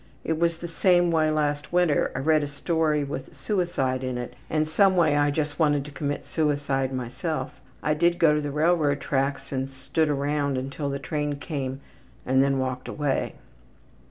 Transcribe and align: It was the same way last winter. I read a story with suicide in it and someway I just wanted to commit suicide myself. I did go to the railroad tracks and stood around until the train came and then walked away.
It 0.23 0.39
was 0.39 0.57
the 0.57 0.67
same 0.67 1.11
way 1.11 1.29
last 1.29 1.71
winter. 1.71 2.11
I 2.15 2.19
read 2.21 2.41
a 2.41 2.47
story 2.47 3.03
with 3.03 3.37
suicide 3.37 4.03
in 4.03 4.17
it 4.17 4.33
and 4.49 4.67
someway 4.67 5.15
I 5.15 5.29
just 5.29 5.59
wanted 5.59 5.85
to 5.85 5.91
commit 5.91 6.25
suicide 6.25 6.91
myself. 6.91 7.61
I 7.83 7.93
did 7.93 8.17
go 8.17 8.33
to 8.33 8.41
the 8.41 8.49
railroad 8.49 8.99
tracks 8.99 9.51
and 9.51 9.69
stood 9.69 10.09
around 10.09 10.57
until 10.57 10.89
the 10.89 10.97
train 10.97 11.35
came 11.35 11.81
and 12.25 12.41
then 12.41 12.57
walked 12.57 12.87
away. 12.87 13.35